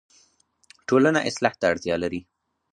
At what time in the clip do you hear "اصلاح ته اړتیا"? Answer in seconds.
1.29-1.95